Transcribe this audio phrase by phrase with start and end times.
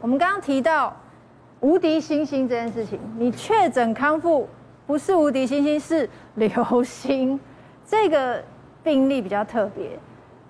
[0.00, 0.96] 我们刚刚提到
[1.60, 4.48] 无敌星星这件事情，你确诊康复
[4.86, 7.38] 不是无敌星星，是流星。
[7.86, 8.42] 这个
[8.82, 9.98] 病例比较特别，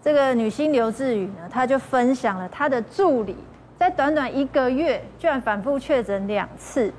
[0.00, 3.36] 这个女星刘志宇呢，她就分享了她的助理
[3.76, 6.92] 在短短一个月居然反复确诊两次，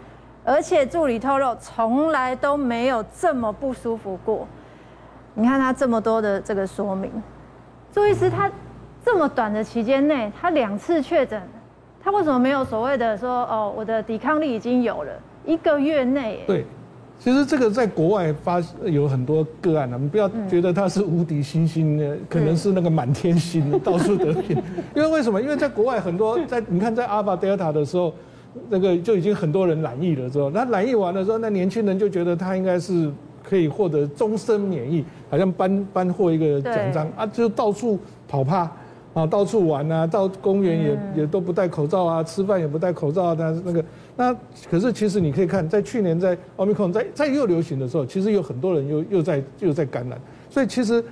[0.44, 4.46] 而且助理透露从来都没有这么不舒服过。
[5.36, 7.10] 你看她这么多的这个说明，
[7.94, 8.52] 朱医师她
[9.06, 11.42] 这么短的期间内，她两次确诊。
[12.04, 15.12] 他为什么没有所谓的说哦，我的抵抗力已经有了
[15.46, 16.40] 一个月内？
[16.48, 16.66] 对，
[17.20, 24.58] 其实这个在国外发有很多个案了，你不要觉得他是无敌星星的， 可能是那个满天星，到处得病。
[24.96, 25.40] 因为为什么？
[25.40, 28.12] 因为在国外很多在你看在阿尔法、德尔塔的时候，
[28.70, 33.12] 那个就已经很多人染疫了之后，那染疫完了之后，那年轻人就觉得他应该是
[33.44, 38.70] 可以获得终身免疫，好像颁颁获一个奖章啊，就到处跑趴。
[39.14, 43.36] 啊，到处玩啊，到公园也也都不戴口罩啊，吃饭也不戴口罩啊。
[43.38, 43.84] 但是那个，
[44.16, 44.34] 那
[44.70, 50.18] 可是其实你可以看，在去年在奥密克戎在在又流行的时候，其实有很多人又又在又在感染。
[50.50, 51.04] 所以其实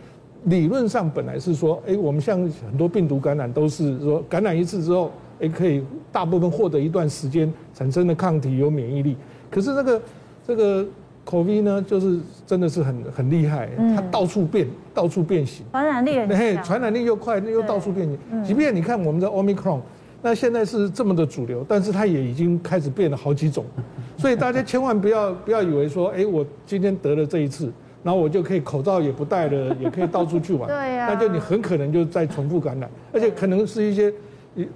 [0.46, 9.18] 理论上本来是说，哎，我们像很多病毒感染都是说感染一次之后，哎，可以大部分获得一段时间产生的抗体有免疫力。
[9.52, 10.02] 可是那个
[10.48, 10.86] 这个。
[11.30, 16.16] COVID 呢，就是真的是很很厉害，它到处变，到处变形，传染力
[16.64, 18.44] 传染力又快，又到处变形。
[18.44, 19.80] 即便你看我们的 Omicron，
[20.24, 23.64] 那现在是这么的主流，但是它也已经开始变了好几种。
[24.18, 30.66] 所以大家千万不要不要以为说，哎，我今天得了这一次，然后我就可以口罩也不戴了，也可以到处去玩。
[30.74, 31.10] 对呀。
[31.10, 34.12] 那就你很可能就再重复感染，而且可能是一些，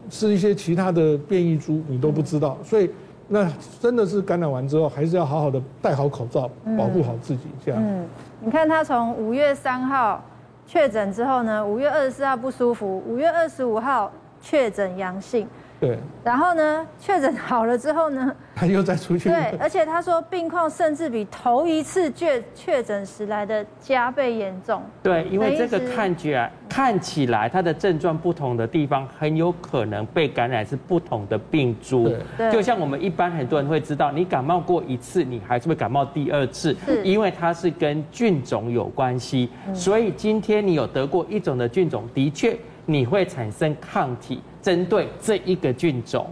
[0.07, 2.59] 是一些其他的变异株，你都不知道。
[2.63, 2.87] 所以。
[3.27, 7.81] 那真的是感染完之后，还是要好好的戴好口罩，保护好自己，这样。
[7.83, 8.05] 嗯，
[8.41, 10.23] 你看他从五月三号
[10.67, 15.47] 确诊之后呢，五月二十四号不舒服，五月二十五号确诊阳性。
[15.83, 19.27] 对，然后呢，确诊好了之后呢， 他又再出去。
[19.27, 24.81] 对，而且他说病况甚至比头一次确确诊时来的加倍严重。
[25.01, 32.09] 对，因为这个看起来看起来他的症状不同的地方，很有可能被感染是不同的病株。
[32.37, 39.49] 对，就像我们一般很多人会知道，你感冒过一次，你还是会感冒第二次，是因为它是跟菌种有关系。
[39.73, 42.57] 所以今天你有得过一种的菌种，的确。
[42.85, 46.25] 你会产生抗体针对这一个菌种，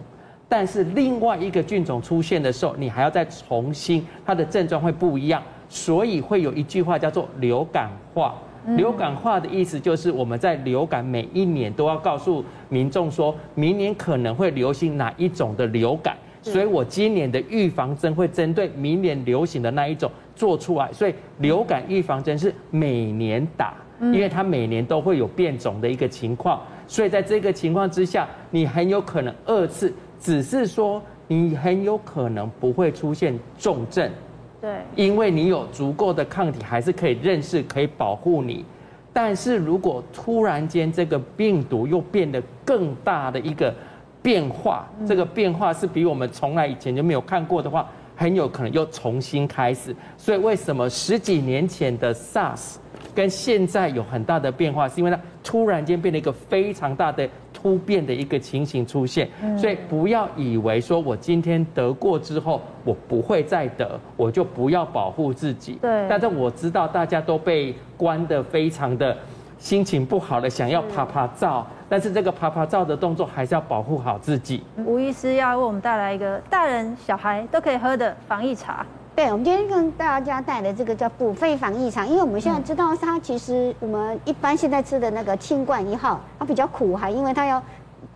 [0.47, 8.33] 但是另外一个菌种出现的时候，你还要再重新，它的症状会不一样，所以会有一句话叫做流感化。
[8.77, 23.73] 流感化的意思就是我们在流感每一年都要告诉民众说，明年可能会流行哪一种的流感，所以我今年的预防针会针对明年流行的那一种做出来，所以流感预防针是每年打。
[24.01, 26.59] 因为它每年都会有变种的一个情况，
[26.91, 34.11] 所以在这个情况之下，你很有可能二次，只是说你很有可能不会出现重症，
[34.59, 38.65] 对，因为你有足够的抗体，还是可以认识，可以保护你。
[39.13, 43.73] 但是如果突然间这个病毒又变得更大的一个
[44.21, 49.95] 变化，这个变化是比我们从来以前就没有看过的话，很有可能又重新开始。
[50.17, 52.75] 所以为什么十几年前的 SARS？
[53.13, 65.77] 跟现在有很大的变化，是因为它突然间变了一个非常大的突变的一个情形出现，所以不要以为说我今天得过之后我不会再得，我就不要保护自己。
[65.81, 66.07] 对。
[66.09, 69.15] 但是我知道大家都被关得非常的
[69.57, 74.63] 心情不好了，想要趴趴走，但是这个爬爬照的动作还是要保护好自己。
[74.85, 78.85] 吴医师要为我们带来一个大人小孩都可以喝的防疫茶。
[79.21, 87.61] 对，我们今天跟大家带的这个叫补肺防疫茶，因为我们现在知道它其实我们一般现在吃的那个清冠一号，它比较苦，哈因为它要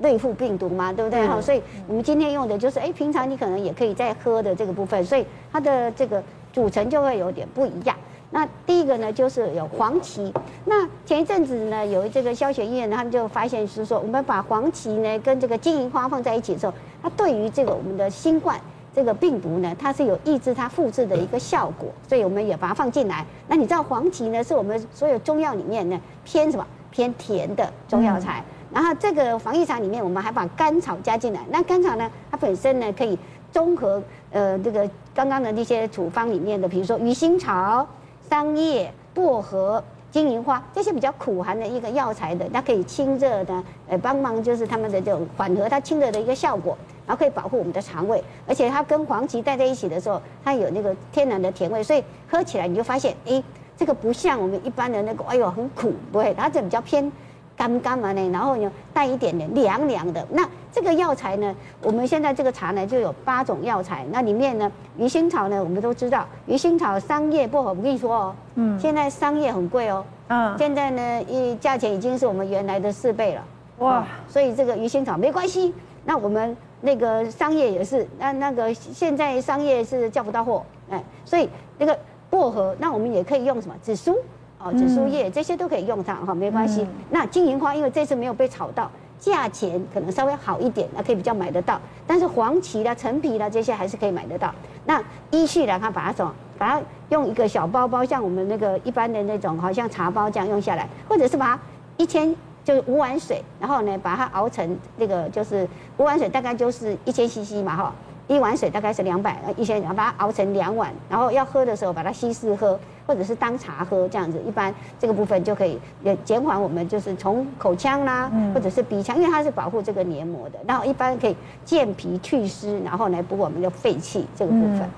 [0.02, 1.28] 对付病毒嘛，对不对？
[1.28, 7.96] 好，所以我们今天用的就是，哎，平常你可能也可以在喝的这个部分，所以它的这个组成就会有点不一样。
[8.32, 10.34] 那第一个呢，就是有黄芪。
[10.66, 16.74] 那前一阵子呢，有这个消学医院呢，他们就发现是说，我们把黄芪呢跟这个金银花放在一起的时候，
[17.04, 18.60] 它对于这个我们的新冠。
[18.96, 23.26] 这个病毒呢，它是有抑制它复制的一个效果，所以我们也把它放进来。
[23.50, 26.66] 那你知道黄芪呢，是我们所有中药里面呢偏什么？
[26.90, 28.42] 偏甜的中药材。
[28.74, 31.42] 然后这个防疫茶里面，我们还把甘草加进来。
[31.50, 33.20] 那甘草呢，它本身呢可以
[33.52, 34.02] 综合
[34.32, 37.86] 呃这个刚刚的那些处方里面的，比如说鱼腥草、
[38.30, 46.78] 桑叶、薄荷、金银花这些比较苦寒的一个药材的，它可以清热的，呃帮忙就是他们的这种缓和它清热的一个效果。
[47.08, 53.42] 然后可以保护我们的肠胃，而且它跟黄芪带在一起的时候，它有那个天然的甜味，所以喝起来你就发现，哎，
[53.78, 57.12] 这个不像我们一般的那个，哎呦很苦，不会，它这比较偏
[57.56, 60.26] 干干嘛呢，然后呢带一点点凉凉的。
[60.32, 73.44] 那这个药材呢，我们现在这个茶呢就有八种药材，那里面呢鱼腥草呢，我们都知道鱼腥草、桑叶、薄荷，我跟你说哦，嗯，现在桑叶很贵哦，嗯，现在呢一价钱已经是我们原来的四倍了，
[73.78, 75.74] 哇，所以这个鱼腥草没关系。
[76.08, 81.50] 那我们那个桑叶也是，那那个现在桑叶是叫不到货，哎，所以
[81.80, 81.98] 那个
[82.30, 84.16] 薄荷，那我们也可以用什么紫苏，
[84.60, 86.86] 哦，紫苏叶这些都可以用它哈，没关系。
[87.10, 88.90] 那金银花因为这次没有被炒到，
[89.20, 91.82] 价钱可能稍微好一点，那可以比较买得到。
[92.06, 94.54] 但是黄芪啦、陈皮啦这些还是可以买得到。
[94.86, 101.60] 那依序来看，把它什么，把它用一个小包包，像我们那个一般的那种，好像茶包这样用下来，或者是把它
[101.98, 102.36] 一千。
[102.66, 105.66] 就是五碗水，然后呢，把它熬成那个，就是
[105.98, 107.94] 五碗水大概就是一千 CC 嘛，哈，
[108.28, 124.90] 一碗水大概是两百，一千，然后把它熬成两碗，然后要喝的时候把它稀释喝，或者是当茶喝这样子，一般这个部分就可以也减缓我们就是从口腔啦，或者是鼻腔，因为它是保护这个黏膜的，然后一般可以健脾祛湿，然后来补我们的肺气这个部分。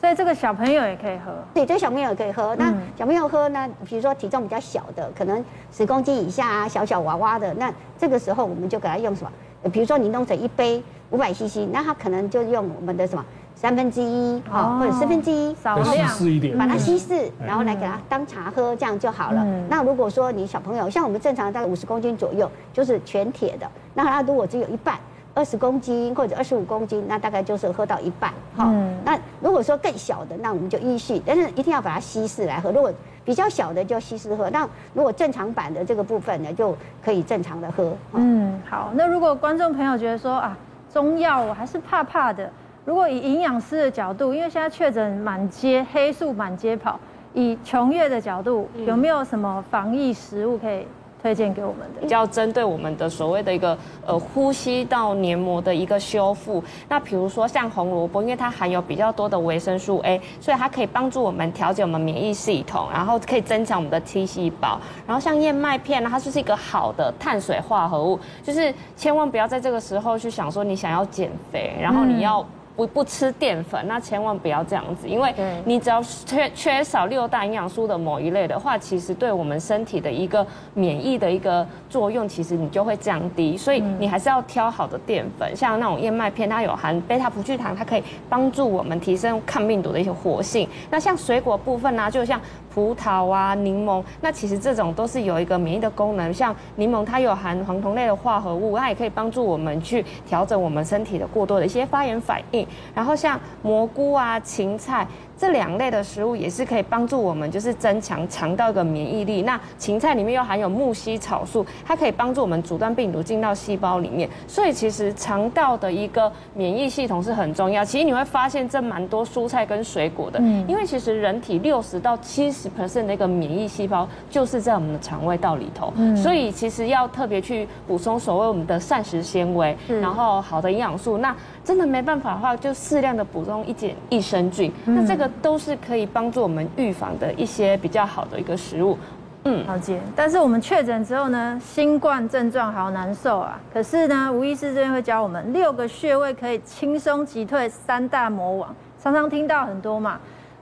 [0.00, 2.54] 所以这个小朋友也可以喝，对，这个小朋友也可以喝。
[2.54, 9.30] 那小朋友喝呢，比如说体重比较小的，可能十公斤以下啊，小小娃娃的，那这个时候我们就给他用什么？
[9.72, 10.80] 比如说你弄成一杯
[11.10, 13.24] 五百 CC，那他可能就用我们的什么
[13.56, 16.08] 三分之一啊，或者四分之一，少量，
[16.56, 19.44] 把它稀释，然后来给他当茶喝，这样就好了。
[19.68, 24.96] 那如果说你小朋友像我们正常大概五十公斤左右，就是全铁的，那他如果只有一半。
[25.38, 28.64] 二十公斤或者二十五公斤，那大概就是喝到一半哈。
[28.66, 32.72] 嗯、那如果说更小的，那我们就依序，但是一定要把它稀释来喝。
[32.72, 32.92] 如果
[33.24, 37.96] 比较小的就稀释喝，那如果正常版的这个部分呢，就可以正常的喝。
[38.14, 38.90] 嗯，好。
[38.94, 40.58] 那如果观众朋友觉得说啊，
[40.92, 42.50] 中药我还是怕怕的。
[42.84, 46.98] 如果以营养师的角度，因为现在确诊满街黑素满街跑，
[47.32, 50.84] 以琼月的角度，有没有什么防疫食物可以？
[51.28, 53.76] 推荐给我们的，比较针对我们的所谓的一个
[54.06, 56.64] 呃呼吸道黏膜的一个修复。
[56.88, 64.80] 那比如说像红萝卜，因为它含有比较多的维生素 A，所以它可以帮助我们调节我们免疫系统，然后可以增强我们的 T 细胞。
[65.06, 72.42] 然后像燕麦片呢，它就是一个好的碳水化合物，就是千万不要在这个时候去想说你想要减肥，然后你要。
[72.78, 75.34] 不不吃淀粉，那千万不要这样子，因为
[75.64, 83.56] 你只要缺缺少六大营养素的某一类的话，其实对我们身体的一个免疫的一个作用，其实你就会降低。
[83.56, 90.68] 所以你还是要挑好的淀粉，像那种燕麦片，它有含贝塔葡聚糖，它可以帮助我们提升抗病毒的一些活性。
[90.88, 92.40] 那像水果部分呢、啊，就像
[92.78, 96.32] 葡萄啊、柠檬，那其实这种都是有一个免疫的功能。
[96.32, 102.64] 像柠檬，它有含黄酮类的化合物，它也可以帮助我们去调整我们身体的过多的一些发炎反应。
[102.94, 105.04] 然后像蘑菇啊、芹菜。
[105.38, 109.42] 这两类的食物也是可以帮助我们，就是增强肠道的免疫力。
[109.42, 114.28] 那芹菜里面又含有木犀草素，它可以帮助我们阻断病毒进到细胞里面。
[114.48, 117.84] 所以其实肠道的一个免疫系统是很重要。
[117.84, 125.92] 其实你会发现这蛮多蔬菜跟水果的，嗯因为其实人体六十到七十 percent 的一个免疫细胞就是在我们的肠胃道里头。
[125.94, 131.18] 嗯所以其实要特别去补充所谓我们的膳食纤维，然后好的营养素。
[131.18, 131.32] 那
[131.64, 134.72] 真的没办法的话，就适量的补充一点益生菌。
[134.84, 135.27] 那这个。
[135.42, 138.98] 都是可以帮助我们预防的一些比较好的一个食物，
[139.44, 140.00] 嗯，了解。
[140.16, 143.58] 但是我们确诊之后呢，新冠症状好难受啊。
[143.72, 148.74] 可是呢，吴医师这边会教我们六个穴位可以轻松击退三大魔王。
[149.00, 150.18] 常常听到很多嘛，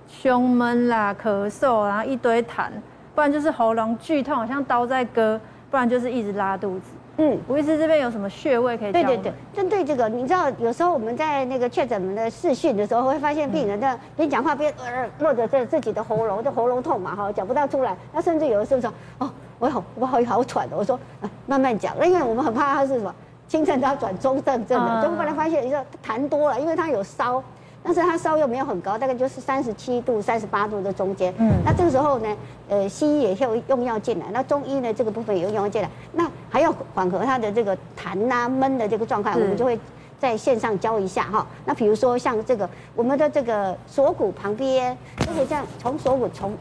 [0.08, 2.68] 胸闷啦、咳嗽，然后一堆痰，
[3.14, 6.90] 不然就是喉咙剧痛，好像刀在割，不然就是一直拉肚子。
[7.18, 8.92] 嗯，吴医师这边有什么穴位可以？
[8.92, 17.96] 对对对，针对这个，你知道有时候我们在那个确诊的视讯的时候，会发现病人在边讲话边呃，落着这自己的喉咙，就喉咙痛嘛哈，讲不到出来。
[18.12, 23.14] 那甚至有的时候说，哦，我好我好好喘的，我说啊慢慢讲，那因为我们很怕他是什么
[23.48, 27.42] 轻症都要转中症症的，结果后来发现你说痰多了，因为他有烧。
[27.86, 31.32] 但是它烧又没有很高，大概就是三十七度、三十八度的中间。
[31.38, 32.36] 嗯，那这个时候呢，
[32.68, 39.78] 呃，西医也会用药进来，那中医呢这个部分也有用药进来，那还要缓和它的这个痰啊闷的这个状态，我们就会
[40.18, 41.46] 在线上教一下哈。
[41.64, 46.52] 那比如说像这个我们的这个锁骨旁边，就是这样从锁骨从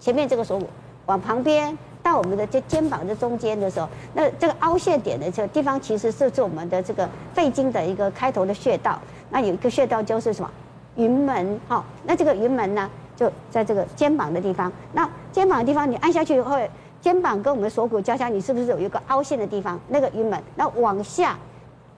[0.00, 0.66] 前面这个锁骨
[1.06, 8.98] 往旁边到我们的这肩膀的中间的时候，那这个凹陷点的这个地方其实是是我们的这个肺经的一个开头的穴道。
[9.30, 10.50] 那有一个穴道就是什么？
[10.96, 14.70] 云门，好，那这个云门呢，就在这个肩膀的地方。
[14.92, 16.58] 那肩膀的地方，你按下去以后，
[17.00, 19.80] 肩膀跟我们锁骨交叉，你是不是有一个凹陷的地方？
[19.88, 21.38] 那个云门，那往下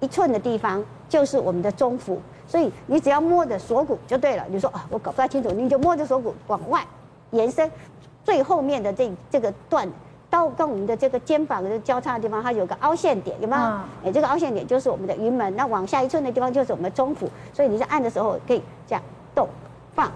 [0.01, 2.21] 一寸的地方就是我们的中府。
[2.47, 4.45] 所以你只要摸着锁骨就对了。
[4.49, 6.85] 你说啊，我搞不太清楚，你就摸着锁骨往外
[7.31, 7.71] 延伸，
[8.23, 9.89] 最后面的这这个段。
[10.35, 13.63] 刀跟我们的这个肩膀的交叉的地方，它有个凹陷点，有没有？
[13.63, 19.47] 哎、嗯，这个凹陷点就是我们的云门，那往下一寸的地方就是我们的中府，所以你在按的时候可以这样动、
[19.95, 20.11] 放、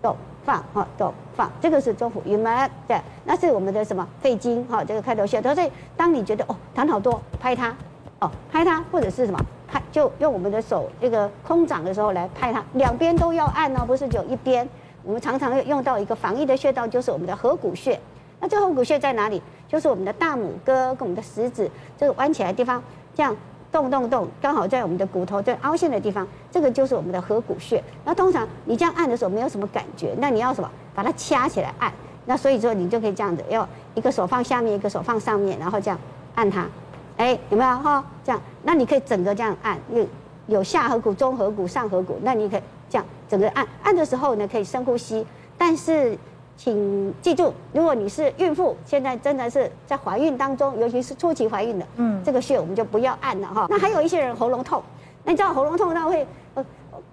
[0.00, 5.42] 动、放，哈，动、放，这个是中府云门，对，那是我们的什么肺经，哈，这个开头穴。
[5.42, 7.74] 所以当你觉得哦痰好多，拍它，
[8.20, 14.68] 哦拍它，或者是什么拍，就用我们的手这个空掌的时候来拍它，两边都要按哦，不是只有一边。
[15.02, 17.98] 我们常常会用到一个防疫的穴道，就是我们的合谷穴。
[18.40, 19.42] 那这合谷穴在哪里？
[19.74, 22.80] 就是我们的大拇哥跟我们的食指这个弯起来的地方，
[23.12, 23.36] 这样
[23.72, 27.82] 动动动，刚好在我们的骨头这凹陷的地方，这个就是我们的合谷穴。
[28.04, 30.70] 那通常你这样按的时候没有什么感觉，那你要什么？
[30.94, 31.92] 把它掐起来按。
[32.24, 35.98] 那所以说你就可以这样子，要一个手放下面，一个手放上面，然后这样
[36.36, 36.68] 按它。
[37.16, 38.04] 哎，有没有哈？
[38.22, 40.06] 这样，那你可以整个这样按，有
[40.46, 42.62] 有下颌骨、中颌骨、上颌骨，那你可以。
[42.88, 45.26] 这样整个按按的时候呢，可以深呼吸。
[45.58, 46.16] 但是，
[46.56, 53.66] 请记住，如果你是孕妇，现在真的是在怀孕当中，尤其是初期怀孕的，嗯，这个穴我们就不要按了哈。
[53.68, 54.82] 那还有一些人喉咙痛，
[55.24, 56.64] 那你知道喉咙痛他会呃，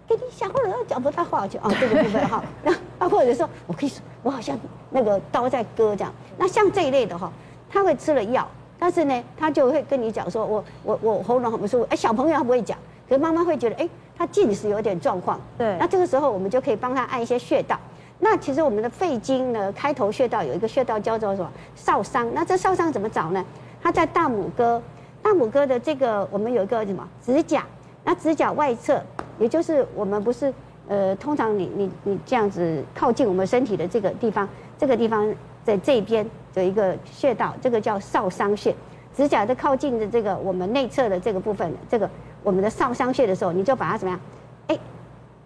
[0.08, 2.44] 给你想或者讲不太话就啊，这个部分哈。
[2.64, 4.58] 那啊，或者说我可以说，我好像
[4.92, 6.14] 那个刀在割这样。
[6.38, 7.32] 那像这一类的哈，
[7.70, 11.88] 他会吃了药，但是呢，他就会跟你讲说，我我我喉咙很不舒服。
[11.90, 12.78] 哎，小朋友他不会讲，
[13.10, 13.90] 可是妈妈会觉得哎。
[14.18, 17.76] 他近视有点状况，对，那这个时候我们就可以帮他按一些穴道。
[18.24, 21.52] 那其实我们的肺经呢，开头穴道有一个穴道叫做什么？
[21.76, 22.32] 少商。
[22.34, 23.44] 那这少商怎么找呢？
[23.82, 24.82] 它在大拇哥，
[25.22, 27.66] 大拇哥的这个我们有一个什么指甲？
[28.04, 29.02] 那指甲外侧，
[29.40, 30.54] 也就是我们不是
[30.88, 34.48] 呃，通常你你你这样子靠近我们身体的这个地方，
[34.78, 38.74] 这个地方在这边有一个穴道，这个叫少商穴。
[39.16, 42.10] 指甲的靠近的这个我们内侧的这个部分，这个。
[42.44, 44.20] 我们的少商穴的时候，你就把它怎么样？
[44.66, 44.80] 哎，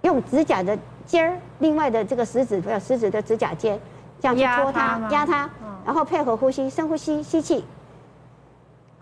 [0.06, 3.80] 用指甲的尖儿，另外的这个食指不要食指的指甲尖，
[4.20, 5.50] 这样去戳它，压它，
[5.86, 7.66] 然后配合呼吸，深呼吸，吸气，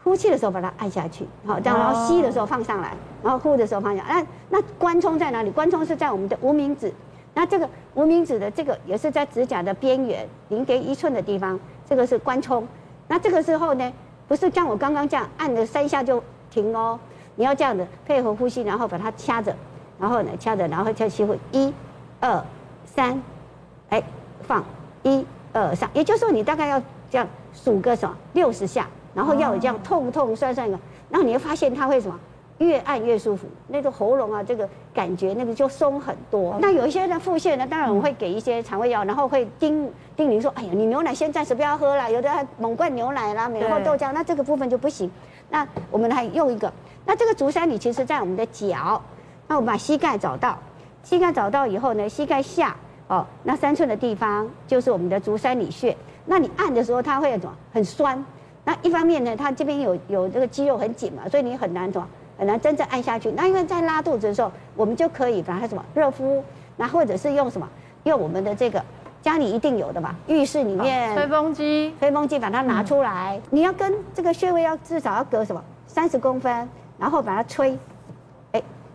[0.04, 4.26] 呼气的时候把它按下去，好，这样，然后吸的时候放上来，然后呼的时候放下来。
[4.50, 5.52] 那那关冲在哪里？
[5.52, 6.94] 关冲是在我们的无名指，
[7.34, 12.68] 那这个无名指的这个也是在指甲的边缘零点一寸的地方，这个是关冲。
[13.08, 13.94] 那这个时候呢，
[14.28, 17.00] 不是像我刚刚这样按了三下就停哦。
[17.36, 19.56] 你要这样的配合呼吸，然后把它掐着，
[20.04, 21.74] 然后呢掐着，然后再吸气，一、
[22.20, 22.44] 二、
[22.84, 23.18] 三，
[23.88, 24.04] 哎，
[24.42, 24.62] 放，
[25.02, 30.78] 一、二、三，也就是说你大概要这样数个什么六十下，然后要有这样痛痛酸酸的，
[31.10, 32.20] 然后你会发现它会什么
[32.58, 36.58] 越按越舒服，那个喉咙啊这个感觉那个就松很多。
[36.60, 45.10] 那有一些人腹泻呢，当然我们会给一些肠胃药，然后会叮叮咛说，哎呀，你牛奶先暂时不要喝了，有的还猛灌牛奶啦，然后豆浆，那这个部分就不行。
[45.50, 46.70] 那我们还用一个。
[47.06, 49.02] 那这个竹山里其实在我们的脚，
[49.54, 50.58] 那我们把膝盖找到，
[51.04, 52.76] 膝盖找到以后呢，膝盖下
[53.08, 55.96] 哦，那三寸的地方就是我们的足三里穴。
[56.26, 57.56] 那你按的时候，它会怎么？
[57.72, 58.26] 很酸。
[58.66, 62.08] 那一方面呢，它这边有有这个肌肉很紧嘛，所以你很难怎么？
[62.36, 63.32] 很难真正按下去。
[63.34, 66.44] 那因为在拉肚子的时候，我们就可以把它什么热敷，
[66.76, 67.70] 那或者是用什么？
[68.06, 68.84] 用我们的这个
[69.22, 73.40] 家里一定有的吧，浴室里面吹风机，吹风机把它拿出来。
[73.52, 75.64] 你要跟这个穴位要至少要隔什么？
[75.86, 76.68] 三十公分。
[76.96, 77.78] 然后把它吹，哎，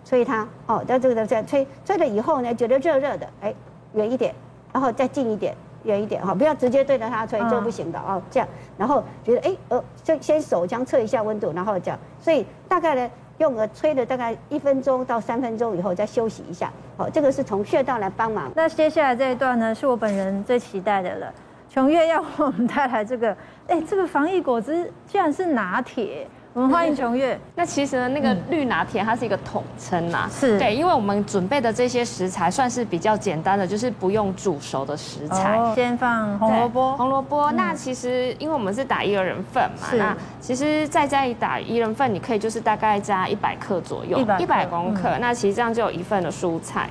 [0.09, 3.55] 吹它哦，在这个在吹，吹了以后呢，觉得热热的，哎，
[3.93, 4.35] 远一点，
[4.73, 8.23] 然后再近一点，远一点哈，不要直接对着它吹，这不行的哦。
[8.31, 8.49] 这样，
[8.79, 18.51] 然后觉得哎，呃，就先手这样测一下温度，然后这样，所以大概呢，用个吹了大概一分钟到三分钟以后再休息一下，好，这个是从穴道来帮忙。
[18.57, 21.35] 那接下来这一段呢，是我本人最期待的了，
[21.69, 23.37] 琼月要为我们带来这个，
[23.67, 26.27] 哎，这个防疫果汁居然是拿铁。
[26.59, 27.39] 我们欢迎琼月。
[27.55, 35.57] 那其实呢，那个绿拿铁它是一个统称呐，是对，因为我们准备的这些食材算是比较简单的，就是不用煮熟的食材。
[35.57, 37.53] 哦、先放红萝卜，红萝卜。
[37.53, 45.11] 那其实因为我们是打一个人份嘛，那其实在家里打一人份，你可以就是大概加一百克左右，一百公克。
[45.11, 46.91] 嗯、那其实这样就有一份的蔬菜。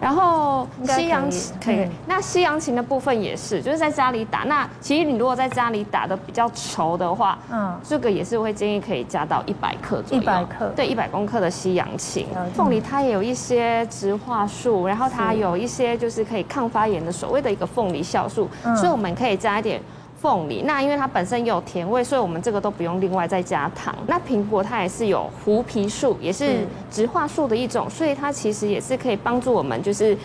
[0.00, 4.40] 然后西洋芹可以，可以，那西洋芹的部分也是，就是在家里打。
[4.40, 10.22] 那其实你如果在家里打的比较稠的话，嗯，这个也是会建议可以加到一百克左右。
[10.22, 12.26] 一百克，对，一百公克的西洋芹。
[12.54, 19.80] 凤梨它也有一些植化素，然后它有一些就是可以抗发炎的所谓的一个凤梨酵素，所以我们可以加一点。
[20.20, 23.94] 凤梨，那因为它本身有甜味，所以我们这个都不用另外再加糖。
[24.08, 30.18] 那苹果它也是有胡皮素，也是植化素的一种，所以它其实也是可以帮助我们，就是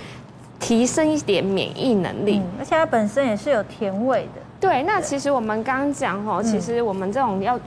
[0.59, 2.39] 提升一点免疫能力。
[2.39, 4.41] 嗯，而且它本身也是有甜味的。
[4.59, 7.59] 对，那其实我们刚刚讲哦，其实我们这种要。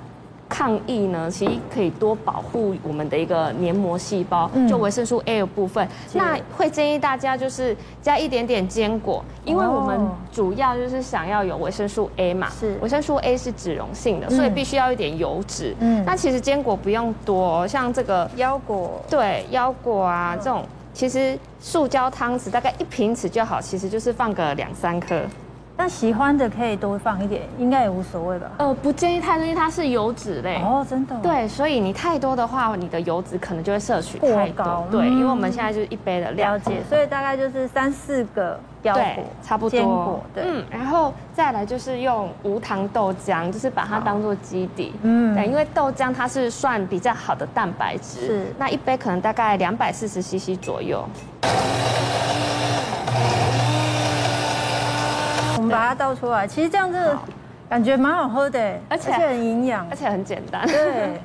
[0.56, 5.86] 抗疫呢，其实可以多保护我们的一个黏膜细胞，就维生素 A 的部分。
[6.14, 10.00] 那会建议大家就是加一点点坚果，因为我们
[10.32, 15.76] 主要就是想要有维生素 A 嘛，是维生素 A 是脂溶性的，所以必须要一点油脂。
[15.80, 20.64] 嗯，那其实坚果不用多，像这个腰果，对腰果啊这种。
[20.94, 25.20] 其实塑胶汤匙大概一瓶匙就好，其实就是放个两三颗。
[25.76, 28.50] 但喜欢的可以多放一点，应该也无所谓吧？
[28.59, 30.56] 呃，不建议太多，因为它是油脂类。
[30.62, 31.14] 哦，真的。
[31.23, 34.87] 对，所以你太多的话，你的油脂可能就会摄取太高。
[34.90, 36.54] 对，因为我们现在就是一杯的量。
[36.54, 39.78] 了解，所以大概就是三四个腰果，差不多。
[39.78, 40.45] 坚果，对。
[40.47, 44.95] 嗯，然后再来就是用无糖豆浆，就是把它当做基底。
[45.02, 45.35] 嗯。
[45.35, 48.26] 对，因为豆浆它是算比较好的蛋白质。
[48.26, 48.47] 是。
[48.59, 51.06] 那一杯可能大概两百四十 CC 左右。
[55.66, 57.16] 们把它倒出来，其实这样子
[57.68, 60.66] 感觉蛮好喝的，而且很营养，而且很简单。
[60.66, 61.20] 对，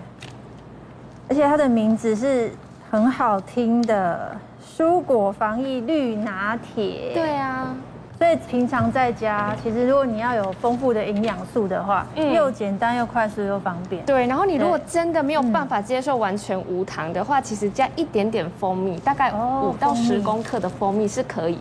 [1.29, 2.51] 而且它的名字是
[2.89, 4.35] 很好听的
[4.75, 7.11] “蔬果防疫绿拿铁”。
[7.15, 7.75] 对啊，
[8.17, 14.03] 所以平常在家，其实如果你要有丰富的营养素的话，嗯，又简单又快速又方便。
[14.05, 21.59] 对，然后你如果真的没有办法接受完全无糖的话，其实加一点点蜂蜜，大概五到十公克的蜂蜜是可以。